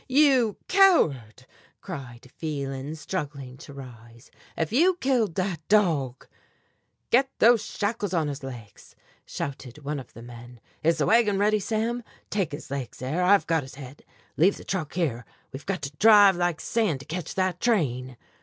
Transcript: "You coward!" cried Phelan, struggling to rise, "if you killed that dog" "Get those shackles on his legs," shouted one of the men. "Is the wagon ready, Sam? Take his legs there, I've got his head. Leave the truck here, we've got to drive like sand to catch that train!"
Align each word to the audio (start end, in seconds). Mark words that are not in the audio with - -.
"You 0.09 0.57
coward!" 0.67 1.45
cried 1.79 2.31
Phelan, 2.35 2.95
struggling 2.95 3.55
to 3.57 3.71
rise, 3.71 4.31
"if 4.57 4.73
you 4.73 4.95
killed 4.95 5.35
that 5.35 5.59
dog" 5.67 6.25
"Get 7.11 7.29
those 7.37 7.63
shackles 7.63 8.11
on 8.11 8.27
his 8.27 8.41
legs," 8.41 8.95
shouted 9.27 9.83
one 9.83 9.99
of 9.99 10.13
the 10.13 10.23
men. 10.23 10.59
"Is 10.81 10.97
the 10.97 11.05
wagon 11.05 11.37
ready, 11.37 11.59
Sam? 11.59 12.01
Take 12.31 12.51
his 12.51 12.71
legs 12.71 12.97
there, 12.97 13.21
I've 13.21 13.45
got 13.45 13.61
his 13.61 13.75
head. 13.75 14.03
Leave 14.37 14.57
the 14.57 14.63
truck 14.63 14.95
here, 14.95 15.23
we've 15.51 15.67
got 15.67 15.83
to 15.83 15.95
drive 15.97 16.35
like 16.35 16.61
sand 16.61 17.01
to 17.01 17.05
catch 17.05 17.35
that 17.35 17.59
train!" 17.59 18.17